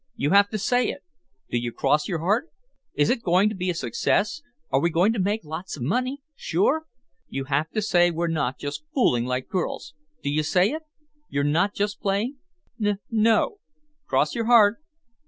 "You 0.15 0.31
have 0.31 0.49
to 0.49 0.57
say 0.57 0.87
it. 0.87 1.03
Do 1.51 1.59
you 1.59 1.71
cross 1.71 2.07
your 2.07 2.17
heart? 2.21 2.49
Is 2.95 3.11
it 3.11 3.21
going 3.21 3.49
to 3.49 3.55
be 3.55 3.69
a 3.69 3.75
success? 3.75 4.41
Are 4.71 4.79
we 4.79 4.89
going 4.89 5.13
to 5.13 5.19
make 5.19 5.43
lots 5.45 5.77
of 5.77 5.83
money—sure? 5.83 6.87
You 7.29 7.43
have 7.43 7.69
to 7.73 7.83
say 7.83 8.09
we're 8.09 8.25
not 8.27 8.57
just 8.57 8.83
fooling 8.95 9.25
like 9.25 9.47
girls. 9.47 9.93
Do 10.23 10.31
you 10.31 10.41
say 10.41 10.71
it? 10.71 10.81
You're 11.29 11.43
not 11.43 11.75
just 11.75 12.01
playing?" 12.01 12.37
"N—no." 12.83 13.59
"Cross 14.07 14.33
your 14.33 14.45
heart." 14.45 14.77